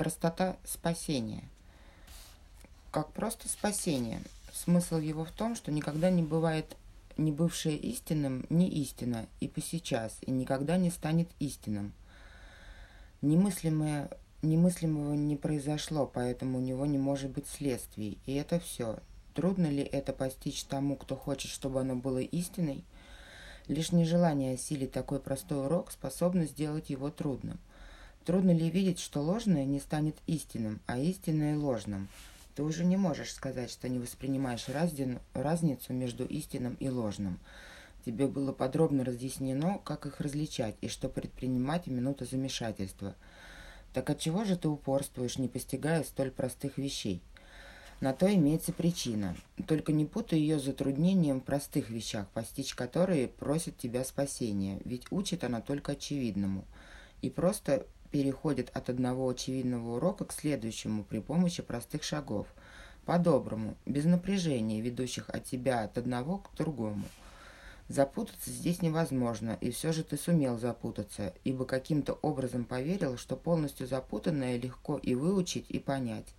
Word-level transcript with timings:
Простота 0.00 0.56
спасения. 0.64 1.44
Как 2.90 3.12
просто 3.12 3.50
спасение. 3.50 4.22
Смысл 4.50 4.96
его 4.96 5.26
в 5.26 5.30
том, 5.30 5.54
что 5.54 5.70
никогда 5.70 6.08
не 6.08 6.22
бывает 6.22 6.74
не 7.18 7.32
бывшее 7.32 7.76
истинным, 7.76 8.46
не 8.48 8.66
истина, 8.66 9.26
и 9.40 9.48
по 9.48 9.60
сейчас, 9.60 10.16
и 10.22 10.30
никогда 10.30 10.78
не 10.78 10.90
станет 10.90 11.28
истинным. 11.38 11.92
Немыслимое, 13.20 14.08
немыслимого 14.40 15.12
не 15.12 15.36
произошло, 15.36 16.06
поэтому 16.06 16.56
у 16.56 16.62
него 16.62 16.86
не 16.86 16.96
может 16.96 17.30
быть 17.32 17.46
следствий, 17.46 18.16
и 18.24 18.32
это 18.32 18.58
все. 18.58 19.00
Трудно 19.34 19.66
ли 19.66 19.82
это 19.82 20.14
постичь 20.14 20.64
тому, 20.64 20.96
кто 20.96 21.14
хочет, 21.14 21.50
чтобы 21.50 21.78
оно 21.78 21.94
было 21.94 22.20
истиной? 22.20 22.84
Лишь 23.68 23.92
нежелание 23.92 24.54
осилить 24.54 24.92
такой 24.92 25.20
простой 25.20 25.66
урок 25.66 25.90
способно 25.90 26.46
сделать 26.46 26.88
его 26.88 27.10
трудным. 27.10 27.58
Трудно 28.30 28.52
ли 28.52 28.70
видеть, 28.70 29.00
что 29.00 29.20
ложное 29.22 29.64
не 29.64 29.80
станет 29.80 30.14
истинным, 30.28 30.78
а 30.86 31.00
истинное 31.00 31.58
ложным? 31.58 32.06
Ты 32.54 32.62
уже 32.62 32.84
не 32.84 32.96
можешь 32.96 33.32
сказать, 33.32 33.72
что 33.72 33.88
не 33.88 33.98
воспринимаешь 33.98 34.68
раздин, 34.68 35.18
разницу 35.34 35.92
между 35.92 36.26
истинным 36.26 36.76
и 36.78 36.88
ложным. 36.88 37.40
Тебе 38.06 38.28
было 38.28 38.52
подробно 38.52 39.04
разъяснено, 39.04 39.80
как 39.82 40.06
их 40.06 40.20
различать 40.20 40.76
и 40.80 40.86
что 40.86 41.08
предпринимать 41.08 41.86
в 41.86 41.90
минуту 41.90 42.24
замешательства. 42.24 43.16
Так 43.92 44.08
отчего 44.10 44.44
же 44.44 44.56
ты 44.56 44.68
упорствуешь, 44.68 45.38
не 45.38 45.48
постигая 45.48 46.04
столь 46.04 46.30
простых 46.30 46.78
вещей? 46.78 47.22
На 48.00 48.12
то 48.12 48.32
имеется 48.32 48.72
причина. 48.72 49.36
Только 49.66 49.90
не 49.90 50.04
путай 50.04 50.38
ее 50.38 50.60
затруднением 50.60 51.40
в 51.40 51.44
простых 51.44 51.90
вещах, 51.90 52.28
постичь 52.28 52.76
которые 52.76 53.26
просят 53.26 53.76
тебя 53.76 54.04
спасения, 54.04 54.80
ведь 54.84 55.10
учит 55.10 55.42
она 55.42 55.60
только 55.60 55.92
очевидному. 55.92 56.64
И 57.22 57.28
просто 57.28 57.86
переходит 58.10 58.70
от 58.74 58.90
одного 58.90 59.28
очевидного 59.28 59.96
урока 59.96 60.24
к 60.24 60.32
следующему 60.32 61.04
при 61.04 61.20
помощи 61.20 61.62
простых 61.62 62.02
шагов. 62.02 62.46
По-доброму, 63.06 63.76
без 63.86 64.04
напряжения, 64.04 64.80
ведущих 64.80 65.30
от 65.30 65.44
тебя 65.44 65.82
от 65.84 65.98
одного 65.98 66.38
к 66.38 66.54
другому. 66.56 67.04
Запутаться 67.88 68.50
здесь 68.50 68.82
невозможно, 68.82 69.58
и 69.60 69.72
все 69.72 69.92
же 69.92 70.04
ты 70.04 70.16
сумел 70.16 70.58
запутаться, 70.58 71.34
ибо 71.42 71.64
каким-то 71.64 72.12
образом 72.22 72.64
поверил, 72.64 73.16
что 73.16 73.36
полностью 73.36 73.88
запутанное 73.88 74.58
легко 74.58 74.96
и 74.96 75.14
выучить, 75.16 75.66
и 75.68 75.80
понять. 75.80 76.34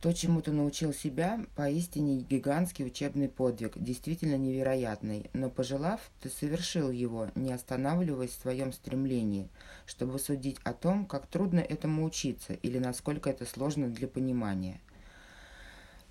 То, 0.00 0.12
чему 0.12 0.42
ты 0.42 0.52
научил 0.52 0.92
себя, 0.92 1.44
поистине 1.54 2.18
гигантский 2.18 2.84
учебный 2.84 3.28
подвиг, 3.28 3.72
действительно 3.76 4.36
невероятный, 4.36 5.30
но 5.32 5.48
пожелав, 5.48 6.00
ты 6.20 6.28
совершил 6.28 6.90
его, 6.90 7.28
не 7.34 7.50
останавливаясь 7.52 8.32
в 8.32 8.40
своем 8.40 8.72
стремлении, 8.72 9.48
чтобы 9.86 10.18
судить 10.18 10.58
о 10.64 10.74
том, 10.74 11.06
как 11.06 11.26
трудно 11.26 11.60
этому 11.60 12.04
учиться 12.04 12.52
или 12.52 12.78
насколько 12.78 13.30
это 13.30 13.46
сложно 13.46 13.88
для 13.88 14.06
понимания. 14.06 14.80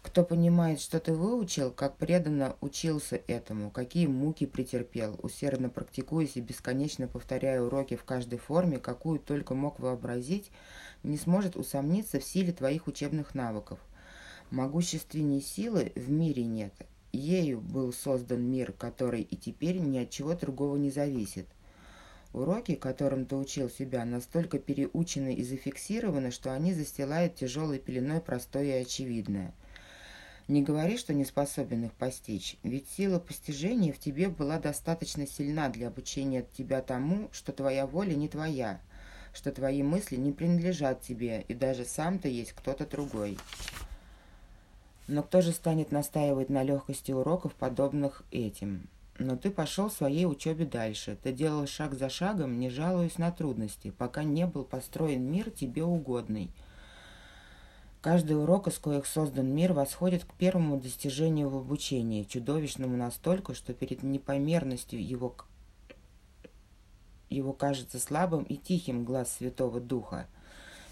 Кто 0.06 0.24
понимает, 0.24 0.80
что 0.80 1.00
ты 1.00 1.14
выучил, 1.14 1.72
как 1.72 1.98
преданно 1.98 2.56
учился 2.62 3.20
этому, 3.26 3.72
какие 3.72 4.06
муки 4.06 4.46
претерпел, 4.46 5.20
усердно 5.24 5.68
практикуясь 5.68 6.38
и 6.38 6.42
бесконечно 6.42 7.08
повторяя 7.08 7.60
уроки 7.60 7.96
в 7.96 8.04
каждой 8.04 8.38
форме, 8.38 8.78
какую 8.78 9.18
только 9.20 9.56
мог 9.56 9.80
вообразить, 9.80 10.52
не 11.02 11.18
сможет 11.18 11.56
усомниться 11.56 12.20
в 12.20 12.24
силе 12.24 12.54
твоих 12.54 12.86
учебных 12.86 13.34
навыков. 13.34 13.80
Могущественней 14.52 15.42
силы 15.42 15.92
в 15.96 16.12
мире 16.12 16.46
нет. 16.46 16.74
Ею 17.12 17.60
был 17.60 17.92
создан 17.92 18.44
мир, 18.44 18.74
который 18.74 19.24
и 19.24 19.36
теперь 19.36 19.80
ни 19.80 19.98
от 19.98 20.12
чего 20.12 20.36
другого 20.36 20.78
не 20.78 20.92
зависит. 20.92 21.48
Уроки, 22.32 22.76
которым 22.76 23.26
ты 23.26 23.36
учил 23.36 23.72
себя, 23.72 24.06
настолько 24.06 24.60
переучены 24.60 25.34
и 25.34 25.44
зафиксированы, 25.44 26.30
что 26.30 26.54
они 26.54 26.74
застилают 26.74 27.34
тяжелой 27.34 27.80
пеленой 27.80 28.22
простое 28.22 28.78
и 28.78 28.82
очевидное– 28.84 29.52
не 30.48 30.62
говори, 30.62 30.98
что 30.98 31.14
не 31.14 31.26
способен 31.26 31.86
их 31.86 31.94
постичь, 31.94 32.58
ведь 32.62 32.88
сила 32.90 33.20
постижения 33.20 33.92
в 33.92 33.98
тебе 33.98 34.30
была 34.30 34.60
достаточно 34.60 35.26
сильна 35.26 35.70
для 35.70 35.88
обучения 35.88 36.46
тебя 36.56 36.82
тому, 36.82 37.30
что 37.32 37.52
твоя 37.52 37.88
воля 37.88 38.14
не 38.14 38.28
твоя, 38.28 38.80
что 39.34 39.52
твои 39.52 39.82
мысли 39.82 40.18
не 40.18 40.32
принадлежат 40.32 41.02
тебе, 41.02 41.44
и 41.48 41.56
даже 41.56 41.84
сам 41.84 42.20
ты 42.20 42.30
есть 42.30 42.54
кто-то 42.54 42.86
другой. 42.86 43.40
Но 45.08 45.24
кто 45.24 45.42
же 45.42 45.52
станет 45.52 45.92
настаивать 45.92 46.50
на 46.50 46.62
легкости 46.62 47.12
уроков, 47.12 47.54
подобных 47.56 48.24
этим? 48.32 48.88
Но 49.18 49.38
ты 49.38 49.50
пошел 49.50 49.90
своей 49.90 50.26
учебе 50.26 50.66
дальше. 50.66 51.18
Ты 51.24 51.32
делал 51.32 51.66
шаг 51.68 51.94
за 51.94 52.10
шагом, 52.10 52.60
не 52.60 52.70
жалуясь 52.70 53.18
на 53.18 53.32
трудности, 53.32 53.92
пока 53.92 54.24
не 54.24 54.46
был 54.46 54.64
построен 54.64 55.24
мир 55.24 55.50
тебе 55.50 55.84
угодный– 55.84 56.52
Каждый 58.06 58.40
урок, 58.40 58.68
из 58.68 58.78
коих 58.78 59.08
создан 59.08 59.48
мир, 59.48 59.74
восходит 59.74 60.26
к 60.26 60.34
первому 60.36 60.80
достижению 60.80 61.50
в 61.50 61.58
обучении, 61.58 62.22
чудовищному 62.22 62.96
настолько, 62.96 63.56
что 63.56 63.74
перед 63.74 64.04
непомерностью 64.04 65.04
его, 65.04 65.36
его 67.32 67.52
кажется 67.52 67.98
слабым 67.98 68.44
и 68.44 68.58
тихим 68.58 69.06
глаз 69.06 69.34
Святого 69.34 69.80
Духа. 69.80 70.28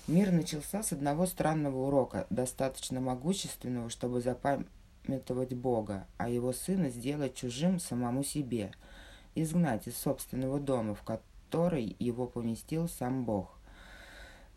Мир 0.07 0.31
начался 0.31 0.81
с 0.81 0.91
одного 0.91 1.28
странного 1.28 1.85
урока, 1.85 2.25
достаточно 2.31 3.00
могущественного, 3.00 3.91
чтобы 3.91 4.19
запамятовать 4.19 5.53
Бога, 5.53 6.07
а 6.18 6.30
его 6.30 6.51
сына 6.51 6.90
сделать 6.90 7.35
чужим 7.35 7.80
самому 7.80 8.24
себе, 8.24 8.72
изгнать 9.35 9.88
из 9.88 9.95
собственного 9.97 10.59
дома, 10.59 10.95
в 10.95 11.03
который 11.03 11.95
его 12.00 12.25
поместил 12.25 12.90
сам 12.90 13.24
Бог– 13.24 13.53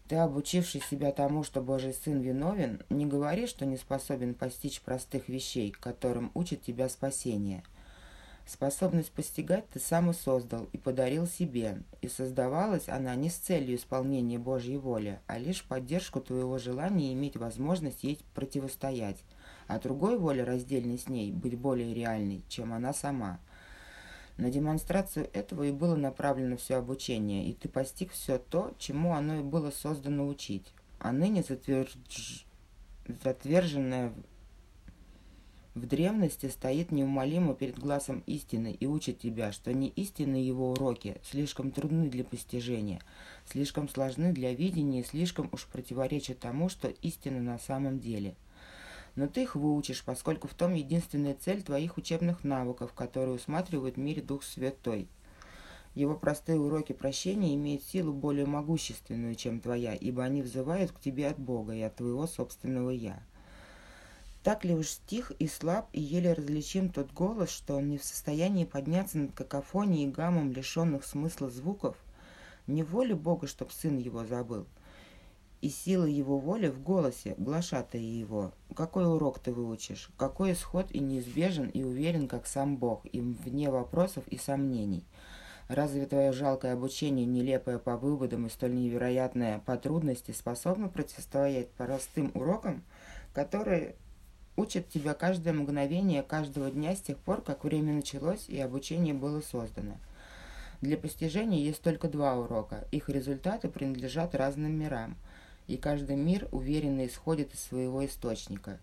ты, 0.09 0.17
обучивший 0.17 0.81
себя 0.81 1.13
тому, 1.13 1.43
что 1.43 1.61
Божий 1.61 1.93
Сын 1.93 2.21
виновен, 2.21 2.83
не 2.91 3.07
говори, 3.07 3.47
что 3.47 3.67
не 3.67 3.77
способен 3.77 4.35
постичь 4.35 4.81
простых 4.81 5.29
вещей, 5.29 5.71
которым 5.71 6.31
учит 6.35 6.63
тебя 6.63 6.89
спасение. 6.89 7.63
Способность 8.47 9.11
постигать 9.11 9.69
ты 9.71 9.81
сам 9.81 10.11
и 10.11 10.15
создал 10.15 10.69
и 10.73 10.79
подарил 10.79 11.27
себе, 11.27 11.83
и 12.01 12.09
создавалась 12.09 12.89
она 12.89 13.15
не 13.17 13.29
с 13.29 13.35
целью 13.35 13.77
исполнения 13.77 14.39
Божьей 14.39 14.77
воли, 14.77 15.19
а 15.27 15.39
лишь 15.39 15.65
поддержку 15.65 16.21
твоего 16.21 16.59
желания 16.59 17.13
иметь 17.13 17.37
возможность 17.37 18.05
ей 18.05 18.21
противостоять, 18.35 19.19
а 19.67 19.81
другой 19.81 20.17
воли, 20.17 20.41
раздельной 20.41 20.99
с 20.99 21.09
ней, 21.09 21.33
быть 21.33 21.59
более 21.59 21.93
реальной, 21.93 22.45
чем 22.49 22.73
она 22.73 22.93
сама– 22.93 23.41
на 24.37 24.51
демонстрацию 24.51 25.31
этого 25.33 25.63
и 25.65 25.73
было 25.73 25.97
направлено 25.97 26.57
все 26.57 26.77
обучение, 26.77 27.47
и 27.47 27.55
ты 27.55 27.69
постиг 27.69 28.13
все 28.13 28.39
то, 28.39 28.75
чему 28.79 29.15
оно 29.15 29.41
и 29.41 29.43
было 29.43 29.71
создано 29.71 30.27
учить. 30.27 30.73
А 30.99 31.13
ныне 31.13 31.43
затвердж... 31.43 32.43
затверженное 33.23 34.13
в 35.75 35.87
древности 35.87 36.47
стоит 36.47 36.91
неумолимо 36.91 37.55
перед 37.55 37.79
глазом 37.79 38.23
истины 38.27 38.73
и 38.73 38.87
учит 38.87 39.19
тебя, 39.19 39.53
что 39.53 39.75
не 39.75 39.89
истины 39.89 40.37
его 40.37 40.73
уроки 40.73 41.19
слишком 41.23 41.71
трудны 41.71 42.09
для 42.09 42.25
постижения, 42.25 43.01
слишком 43.45 43.89
сложны 43.89 44.33
для 44.33 44.55
видения 44.55 45.01
и 45.01 45.05
слишком 45.05 45.51
уж 45.53 45.67
противоречат 45.67 46.39
тому, 46.39 46.71
что 46.71 46.89
истина 46.89 47.41
на 47.41 47.59
самом 47.59 48.01
деле– 48.01 48.37
но 49.17 49.27
ты 49.27 49.43
их 49.43 49.57
выучишь, 49.57 50.05
поскольку 50.05 50.47
в 50.47 50.55
том 50.55 50.75
единственная 50.75 51.35
цель 51.35 51.63
твоих 51.63 51.97
учебных 51.97 52.45
навыков, 52.45 52.93
которые 52.93 53.35
усматривает 53.35 53.97
в 53.97 53.99
мире 53.99 54.23
Дух 54.23 54.45
Святой. 54.45 55.09
Его 55.95 56.15
простые 56.15 56.61
уроки 56.61 56.93
прощения 56.93 57.55
имеют 57.55 57.83
силу 57.83 58.13
более 58.13 58.45
могущественную, 58.45 59.35
чем 59.35 59.61
твоя, 59.61 59.95
ибо 59.95 60.23
они 60.23 60.43
взывают 60.43 60.93
к 60.93 61.01
тебе 61.01 61.29
от 61.29 61.39
Бога 61.39 61.75
и 61.75 61.81
от 61.81 61.97
твоего 61.97 62.27
собственного 62.27 62.91
«я». 62.91 63.23
Так 64.43 64.65
ли 64.65 64.75
уж 64.75 64.87
стих 64.87 65.33
и 65.41 65.49
слаб, 65.49 65.89
и 65.93 66.01
еле 66.01 66.33
различим 66.33 66.91
тот 66.91 67.11
голос, 67.13 67.51
что 67.51 67.77
он 67.77 67.89
не 67.89 67.99
в 67.99 68.05
состоянии 68.05 68.65
подняться 68.65 69.19
над 69.19 69.33
какофонией 69.33 70.05
и 70.09 70.13
гамом 70.13 70.53
лишенных 70.53 71.05
смысла 71.05 71.51
звуков? 71.51 71.97
Не 72.69 72.85
воля 72.85 73.17
Бога, 73.17 73.49
чтоб 73.49 73.73
сын 73.73 73.97
его 73.97 74.25
забыл– 74.25 74.67
и 75.67 75.69
сила 75.69 76.05
его 76.05 76.39
воли 76.39 76.69
в 76.69 76.81
голосе, 76.81 77.35
глашатая 77.39 78.01
его. 78.01 78.53
Какой 78.77 79.05
урок 79.05 79.41
ты 79.41 79.53
выучишь? 79.53 80.11
Какой 80.17 80.53
исход 80.53 80.93
и 80.93 81.01
неизбежен, 81.01 81.71
и 81.71 81.83
уверен, 81.83 82.29
как 82.29 82.47
сам 82.47 82.77
Бог, 82.77 83.05
и 83.11 83.21
вне 83.21 83.69
вопросов 83.69 84.23
и 84.29 84.39
сомнений? 84.39 85.05
Разве 85.67 86.07
твое 86.07 86.31
жалкое 86.31 86.75
обучение, 86.75 87.27
нелепое 87.27 87.81
по 87.81 87.97
выводам 87.97 88.47
и 88.47 88.49
столь 88.49 88.77
невероятное 88.77 89.59
по 89.59 89.77
трудности, 89.77 90.31
способно 90.31 90.89
противостоять 90.89 91.73
простым 91.73 92.31
урокам, 92.35 92.85
которые 93.35 93.97
учат 94.55 94.89
тебя 94.89 95.15
каждое 95.15 95.53
мгновение 95.53 96.23
каждого 96.23 96.71
дня 96.71 96.95
с 96.95 97.01
тех 97.01 97.19
пор, 97.19 97.43
как 97.43 97.65
время 97.65 97.93
началось 97.93 98.49
и 98.49 98.61
обучение 98.61 99.15
было 99.15 99.41
создано? 99.41 99.97
Для 100.81 100.97
постижения 100.97 101.59
есть 101.59 101.83
только 101.83 102.07
два 102.07 102.37
урока. 102.37 102.85
Их 102.93 103.09
результаты 103.09 103.69
принадлежат 103.69 104.37
разным 104.37 104.71
мирам– 104.79 105.17
и 105.67 105.77
каждый 105.77 106.17
мир 106.17 106.49
уверенно 106.53 107.07
исходит 107.07 107.55
из 107.55 107.61
своего 107.61 108.05
источника. 108.05 108.81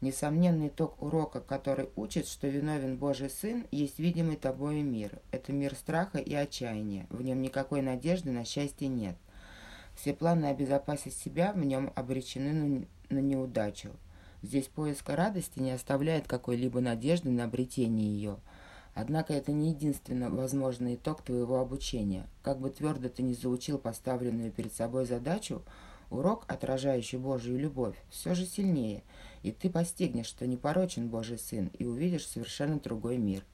Несомненный 0.00 0.68
итог 0.68 1.00
урока, 1.00 1.40
который 1.40 1.88
учит, 1.96 2.26
что 2.26 2.46
виновен 2.46 2.96
Божий 2.96 3.30
Сын, 3.30 3.66
есть 3.70 3.98
видимый 3.98 4.36
тобою 4.36 4.84
мир. 4.84 5.18
Это 5.30 5.52
мир 5.52 5.74
страха 5.74 6.18
и 6.18 6.34
отчаяния. 6.34 7.06
В 7.08 7.22
нем 7.22 7.40
никакой 7.40 7.80
надежды 7.80 8.30
на 8.30 8.44
счастье 8.44 8.88
нет. 8.88 9.16
Все 9.96 10.12
планы 10.12 10.46
обезопасить 10.46 11.14
себя 11.14 11.52
в 11.52 11.64
нем 11.64 11.92
обречены 11.94 12.86
на, 13.08 13.18
неудачу. 13.18 13.90
Здесь 14.42 14.66
поиск 14.66 15.08
радости 15.08 15.58
не 15.60 15.70
оставляет 15.70 16.26
какой-либо 16.26 16.80
надежды 16.80 17.30
на 17.30 17.44
обретение 17.44 18.08
ее. 18.08 18.36
Однако 18.94 19.32
это 19.32 19.52
не 19.52 19.70
единственно 19.70 20.28
возможный 20.30 20.96
итог 20.96 21.22
твоего 21.22 21.60
обучения. 21.60 22.28
Как 22.42 22.58
бы 22.58 22.70
твердо 22.70 23.08
ты 23.08 23.22
не 23.22 23.34
заучил 23.34 23.78
поставленную 23.78 24.52
перед 24.52 24.72
собой 24.72 25.06
задачу, 25.06 25.62
урок, 26.10 26.44
отражающий 26.48 27.18
Божью 27.18 27.58
любовь, 27.58 27.96
все 28.10 28.34
же 28.34 28.46
сильнее, 28.46 29.02
и 29.42 29.52
ты 29.52 29.70
постигнешь, 29.70 30.26
что 30.26 30.46
непорочен 30.46 31.08
Божий 31.08 31.38
Сын, 31.38 31.70
и 31.78 31.84
увидишь 31.84 32.26
совершенно 32.26 32.78
другой 32.78 33.18
мир. 33.18 33.44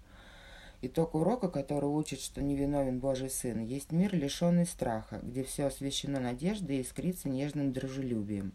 Итог 0.82 1.14
урока, 1.14 1.49
который 1.49 1.91
учит, 1.91 2.20
что 2.20 2.43
невиновен 2.43 3.00
Божий 3.00 3.29
Сын, 3.29 3.61
есть 3.61 3.93
мир, 3.93 4.14
лишенный 4.14 4.64
страха, 4.64 5.20
где 5.23 5.44
все 5.44 5.67
освящено 5.67 6.20
надеждой 6.20 6.79
и 6.79 6.82
искрится 6.82 7.29
нежным 7.29 7.73
дружелюбием. 7.73 8.52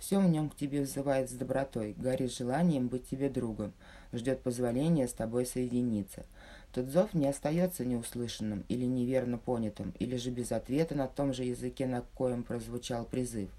Все 0.00 0.18
в 0.18 0.28
нем 0.28 0.48
к 0.48 0.56
тебе 0.56 0.80
взывает 0.80 1.28
с 1.28 1.34
добротой, 1.34 1.94
горит 1.96 2.32
желанием 2.32 2.88
быть 2.88 3.08
тебе 3.08 3.28
другом, 3.28 3.74
ждет 4.14 4.40
позволения 4.40 5.06
с 5.06 5.12
тобой 5.12 5.44
соединиться. 5.44 6.24
Тот 6.72 6.86
зов 6.86 7.12
не 7.12 7.28
остается 7.28 7.84
неуслышанным 7.84 8.64
или 8.68 8.86
неверно 8.86 9.36
понятым, 9.36 9.92
или 9.98 10.16
же 10.16 10.30
без 10.30 10.52
ответа 10.52 10.94
на 10.94 11.06
том 11.06 11.34
же 11.34 11.44
языке, 11.44 11.86
на 11.86 12.00
коем 12.14 12.44
прозвучал 12.44 13.04
призыв. 13.04 13.50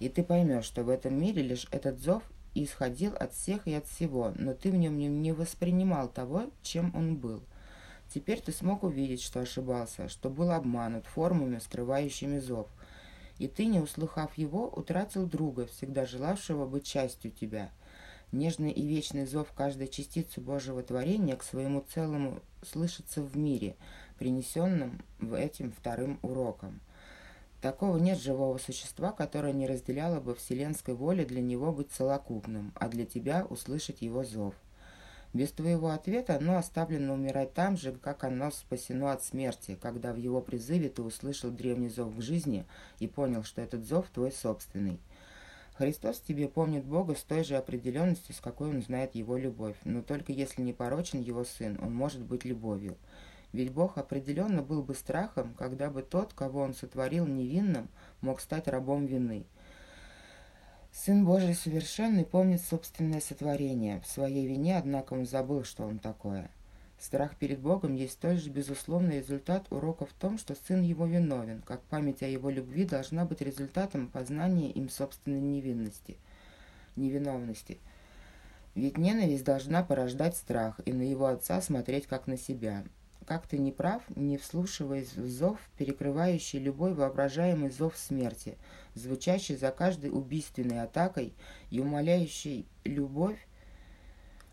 И 0.00 0.08
ты 0.08 0.24
поймешь, 0.24 0.64
что 0.64 0.82
в 0.82 0.88
этом 0.88 1.20
мире 1.20 1.42
лишь 1.42 1.68
этот 1.70 2.00
зов 2.00 2.22
исходил 2.54 3.14
от 3.14 3.34
всех 3.34 3.66
и 3.66 3.74
от 3.74 3.86
всего, 3.86 4.32
но 4.34 4.54
ты 4.54 4.70
в 4.70 4.76
нем 4.76 4.98
не 4.98 5.32
воспринимал 5.32 6.08
того, 6.08 6.44
чем 6.62 6.90
он 6.96 7.16
был. 7.16 7.42
Теперь 8.14 8.40
ты 8.40 8.52
смог 8.52 8.82
увидеть, 8.82 9.20
что 9.20 9.40
ошибался, 9.40 10.08
что 10.08 10.30
был 10.30 10.52
обманут 10.52 11.04
формами, 11.04 11.58
скрывающими 11.58 12.38
зов. 12.38 12.66
И 13.38 13.48
ты, 13.48 13.66
не 13.66 13.80
услыхав 13.80 14.36
его, 14.38 14.68
утратил 14.68 15.26
друга, 15.26 15.66
всегда 15.66 16.06
желавшего 16.06 16.66
быть 16.66 16.86
частью 16.86 17.30
тебя. 17.30 17.70
Нежный 18.32 18.72
и 18.72 18.86
вечный 18.86 19.26
зов 19.26 19.52
каждой 19.52 19.88
частицы 19.88 20.40
Божьего 20.40 20.82
творения 20.82 21.36
к 21.36 21.44
своему 21.44 21.84
целому 21.92 22.40
слышится 22.62 23.22
в 23.22 23.36
мире, 23.36 23.76
принесенном 24.18 25.02
в 25.20 25.34
этим 25.34 25.72
вторым 25.72 26.18
уроком. 26.22 26.80
Такого 27.60 27.98
нет 27.98 28.20
живого 28.20 28.58
существа, 28.58 29.12
которое 29.12 29.52
не 29.52 29.66
разделяло 29.66 30.20
бы 30.20 30.34
вселенской 30.34 30.94
воли 30.94 31.24
для 31.24 31.40
него 31.40 31.72
быть 31.72 31.90
целокупным, 31.90 32.72
а 32.74 32.88
для 32.88 33.06
тебя 33.06 33.46
услышать 33.48 34.02
его 34.02 34.24
зов. 34.24 34.54
Без 35.32 35.50
твоего 35.52 35.90
ответа 35.90 36.36
оно 36.36 36.56
оставлено 36.56 37.14
умирать 37.14 37.52
там 37.52 37.76
же, 37.76 37.92
как 37.92 38.24
оно 38.24 38.50
спасено 38.50 39.12
от 39.12 39.22
смерти, 39.22 39.78
когда 39.80 40.12
в 40.12 40.16
его 40.16 40.40
призыве 40.40 40.88
ты 40.88 41.02
услышал 41.02 41.50
древний 41.50 41.88
зов 41.88 42.16
к 42.16 42.22
жизни 42.22 42.64
и 42.98 43.06
понял, 43.06 43.42
что 43.42 43.60
этот 43.60 43.84
зов 43.84 44.08
твой 44.08 44.32
собственный. 44.32 45.00
Христос 45.76 46.20
тебе 46.20 46.48
помнит 46.48 46.86
Бога 46.86 47.14
с 47.14 47.22
той 47.22 47.44
же 47.44 47.56
определенностью, 47.56 48.34
с 48.34 48.40
какой 48.40 48.70
он 48.70 48.80
знает 48.80 49.14
его 49.14 49.36
любовь, 49.36 49.76
но 49.84 50.00
только 50.00 50.32
если 50.32 50.62
не 50.62 50.72
порочен 50.72 51.20
его 51.20 51.44
сын, 51.44 51.78
он 51.82 51.94
может 51.94 52.22
быть 52.22 52.46
любовью. 52.46 52.96
Ведь 53.52 53.72
Бог 53.72 53.98
определенно 53.98 54.62
был 54.62 54.82
бы 54.82 54.94
страхом, 54.94 55.54
когда 55.54 55.90
бы 55.90 56.02
тот, 56.02 56.32
кого 56.32 56.60
он 56.60 56.74
сотворил 56.74 57.26
невинным, 57.26 57.88
мог 58.22 58.40
стать 58.40 58.68
рабом 58.68 59.06
вины. 59.06 59.44
Сын 61.04 61.26
Божий 61.26 61.54
совершенный 61.54 62.24
помнит 62.24 62.62
собственное 62.62 63.20
сотворение. 63.20 64.00
В 64.00 64.06
своей 64.06 64.46
вине, 64.46 64.78
однако, 64.78 65.12
он 65.12 65.26
забыл, 65.26 65.62
что 65.62 65.84
он 65.84 65.98
такое. 65.98 66.50
Страх 66.98 67.36
перед 67.36 67.60
Богом 67.60 67.94
есть 67.94 68.14
столь 68.14 68.38
же 68.38 68.48
безусловный 68.48 69.18
результат 69.18 69.66
урока 69.70 70.06
в 70.06 70.12
том, 70.14 70.38
что 70.38 70.54
сын 70.54 70.80
его 70.80 71.04
виновен, 71.04 71.60
как 71.60 71.82
память 71.82 72.22
о 72.22 72.26
его 72.26 72.48
любви 72.48 72.86
должна 72.86 73.26
быть 73.26 73.42
результатом 73.42 74.08
познания 74.08 74.70
им 74.70 74.88
собственной 74.88 75.38
невинности, 75.38 76.16
невиновности. 76.96 77.76
Ведь 78.74 78.96
ненависть 78.96 79.44
должна 79.44 79.84
порождать 79.84 80.34
страх 80.34 80.80
и 80.86 80.94
на 80.94 81.02
его 81.02 81.26
отца 81.26 81.60
смотреть 81.60 82.06
как 82.06 82.26
на 82.26 82.38
себя. 82.38 82.84
Как 83.26 83.48
ты 83.48 83.58
не 83.58 83.72
прав, 83.72 84.04
не 84.14 84.38
вслушиваясь 84.38 85.16
в 85.16 85.28
зов, 85.28 85.58
перекрывающий 85.76 86.60
любой 86.60 86.94
воображаемый 86.94 87.70
зов 87.70 87.96
смерти, 87.96 88.56
звучащий 88.94 89.56
за 89.56 89.72
каждой 89.72 90.10
убийственной 90.10 90.80
атакой 90.80 91.34
и 91.70 91.80
умоляющий 91.80 92.66
любовь 92.84 93.48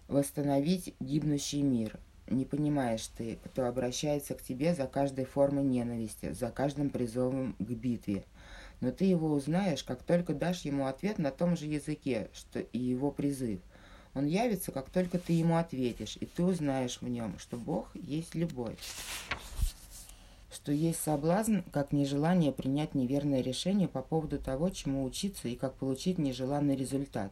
восстановить 0.07 0.95
гибнущий 0.99 1.61
мир. 1.61 1.99
Не 2.27 2.45
понимаешь 2.45 3.07
ты, 3.15 3.37
кто 3.43 3.67
обращается 3.67 4.33
к 4.33 4.41
тебе 4.41 4.73
за 4.73 4.87
каждой 4.87 5.25
формой 5.25 5.63
ненависти, 5.63 6.31
за 6.31 6.49
каждым 6.49 6.89
призовом 6.89 7.55
к 7.59 7.69
битве. 7.69 8.25
Но 8.81 8.91
ты 8.91 9.05
его 9.05 9.31
узнаешь, 9.31 9.83
как 9.83 10.01
только 10.01 10.33
дашь 10.33 10.61
ему 10.61 10.87
ответ 10.87 11.19
на 11.19 11.29
том 11.29 11.55
же 11.55 11.67
языке, 11.67 12.31
что 12.33 12.59
и 12.59 12.79
его 12.79 13.11
призыв– 13.11 13.61
он 14.13 14.27
явится, 14.27 14.71
как 14.71 14.89
только 14.89 15.17
ты 15.17 15.33
ему 15.33 15.57
ответишь, 15.57 16.17
и 16.19 16.25
ты 16.25 16.43
узнаешь 16.43 16.99
в 17.01 17.07
нем, 17.07 17.37
что 17.39 17.57
Бог 17.57 17.89
есть 17.95 18.35
любовь. 18.35 18.77
Что 20.51 20.71
есть 20.71 21.01
соблазн, 21.01 21.59
как 21.71 21.91
нежелание 21.91 22.51
принять 22.51 22.93
неверное 22.93 23.41
решение 23.41 23.87
по 23.87 24.03
поводу 24.03 24.37
того, 24.37 24.69
чему 24.69 25.03
учиться 25.03 25.47
и 25.47 25.55
как 25.55 25.73
получить 25.75 26.19
нежеланный 26.19 26.75
результат. 26.75 27.31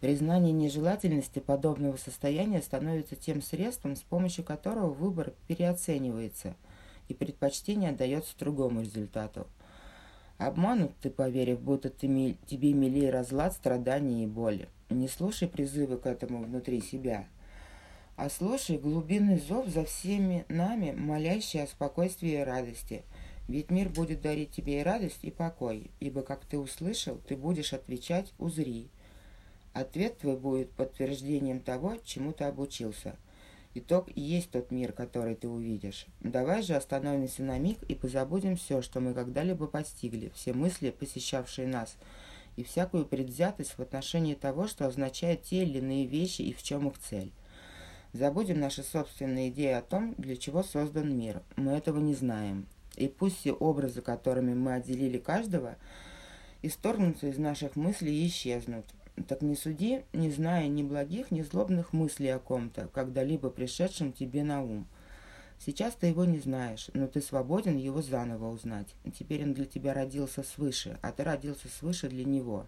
Признание 0.00 0.52
нежелательности 0.52 1.40
подобного 1.40 1.96
состояния 1.96 2.62
становится 2.62 3.16
тем 3.16 3.42
средством, 3.42 3.96
с 3.96 4.02
помощью 4.02 4.44
которого 4.44 4.92
выбор 4.92 5.32
переоценивается, 5.48 6.54
и 7.08 7.14
предпочтение 7.14 7.90
отдается 7.90 8.38
другому 8.38 8.82
результату. 8.82 9.46
Обманут 10.38 10.92
ты, 11.00 11.10
поверив, 11.10 11.60
будто 11.60 11.88
ты, 11.88 12.36
тебе 12.46 12.72
милее 12.72 13.10
разлад, 13.10 13.54
страдания 13.54 14.24
и 14.24 14.26
боли. 14.26 14.68
Не 14.90 15.08
слушай 15.08 15.48
призывы 15.48 15.96
к 15.96 16.06
этому 16.06 16.44
внутри 16.44 16.80
себя, 16.80 17.26
а 18.16 18.28
слушай 18.30 18.78
глубинный 18.78 19.38
зов 19.38 19.68
за 19.68 19.84
всеми 19.84 20.44
нами, 20.48 20.92
молящий 20.92 21.62
о 21.62 21.66
спокойствии 21.66 22.32
и 22.32 22.44
радости. 22.44 23.02
Ведь 23.48 23.70
мир 23.70 23.88
будет 23.88 24.22
дарить 24.22 24.50
тебе 24.50 24.80
и 24.80 24.82
радость, 24.82 25.20
и 25.22 25.30
покой, 25.30 25.90
ибо, 26.00 26.22
как 26.22 26.44
ты 26.44 26.58
услышал, 26.58 27.18
ты 27.28 27.36
будешь 27.36 27.72
отвечать 27.72 28.32
«узри». 28.38 28.88
Ответ 29.72 30.18
твой 30.18 30.36
будет 30.36 30.70
подтверждением 30.70 31.60
того, 31.60 31.96
чему 32.02 32.32
ты 32.32 32.44
обучился. 32.44 33.16
Итог 33.78 34.08
и 34.14 34.20
есть 34.20 34.50
тот 34.50 34.70
мир, 34.70 34.92
который 34.92 35.34
ты 35.34 35.48
увидишь. 35.48 36.06
Давай 36.20 36.62
же 36.62 36.74
остановимся 36.74 37.42
на 37.42 37.58
миг 37.58 37.82
и 37.84 37.94
позабудем 37.94 38.56
все, 38.56 38.82
что 38.82 39.00
мы 39.00 39.14
когда-либо 39.14 39.66
постигли, 39.66 40.30
все 40.34 40.52
мысли, 40.52 40.90
посещавшие 40.90 41.66
нас– 41.68 41.96
и 42.56 42.64
всякую 42.64 43.06
предвзятость 43.06 43.72
в 43.76 43.80
отношении 43.80 44.34
того, 44.34 44.66
что 44.66 44.86
означают 44.86 45.42
те 45.42 45.62
или 45.62 45.78
иные 45.78 46.06
вещи 46.06 46.42
и 46.42 46.52
в 46.52 46.62
чем 46.62 46.88
их 46.88 46.98
цель. 46.98 47.30
Забудем 48.12 48.60
наши 48.60 48.82
собственные 48.82 49.50
идеи 49.50 49.72
о 49.72 49.82
том, 49.82 50.14
для 50.16 50.36
чего 50.36 50.62
создан 50.62 51.16
мир. 51.16 51.42
Мы 51.56 51.72
этого 51.72 51.98
не 52.00 52.14
знаем. 52.14 52.66
И 52.96 53.08
пусть 53.08 53.40
все 53.40 53.52
образы, 53.52 54.00
которыми 54.00 54.54
мы 54.54 54.74
отделили 54.74 55.18
каждого, 55.18 55.76
исторгнутся 56.62 57.26
из 57.26 57.36
наших 57.36 57.76
мыслей 57.76 58.24
и 58.24 58.26
исчезнут. 58.26 58.86
Так 59.28 59.42
не 59.42 59.56
суди, 59.56 60.02
не 60.12 60.30
зная 60.30 60.68
ни 60.68 60.82
благих, 60.82 61.30
ни 61.30 61.42
злобных 61.42 61.92
мыслей 61.92 62.30
о 62.30 62.38
ком-то, 62.38 62.88
когда-либо 62.88 63.50
пришедшем 63.50 64.12
тебе 64.12 64.44
на 64.44 64.62
ум– 64.62 64.86
Сейчас 65.58 65.94
ты 65.94 66.08
его 66.08 66.24
не 66.24 66.38
знаешь, 66.38 66.90
но 66.92 67.06
ты 67.06 67.20
свободен 67.20 67.76
его 67.76 68.02
заново 68.02 68.50
узнать. 68.50 68.94
Теперь 69.18 69.42
он 69.42 69.54
для 69.54 69.64
тебя 69.64 69.94
родился 69.94 70.42
свыше, 70.42 70.98
а 71.02 71.12
ты 71.12 71.24
родился 71.24 71.68
свыше 71.68 72.08
для 72.08 72.24
него. 72.24 72.66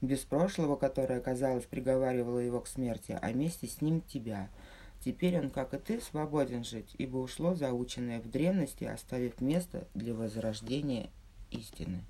Без 0.00 0.20
прошлого, 0.20 0.76
которое, 0.76 1.20
казалось, 1.20 1.64
приговаривало 1.64 2.38
его 2.38 2.60
к 2.60 2.68
смерти, 2.68 3.18
а 3.20 3.30
вместе 3.30 3.66
с 3.66 3.82
ним 3.82 4.00
тебя. 4.00 4.48
Теперь 5.04 5.38
он, 5.38 5.50
как 5.50 5.74
и 5.74 5.78
ты, 5.78 6.00
свободен 6.00 6.64
жить, 6.64 6.94
ибо 6.98 7.18
ушло 7.18 7.54
заученное 7.54 8.20
в 8.20 8.30
древности, 8.30 8.84
оставив 8.84 9.40
место 9.40 9.86
для 9.94 10.14
возрождения 10.14 11.10
истины. 11.50 12.04